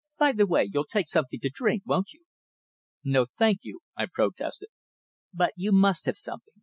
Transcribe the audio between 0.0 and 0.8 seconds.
By the way